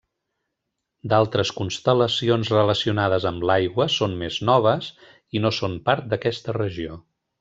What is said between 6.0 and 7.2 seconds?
d'aquesta regió.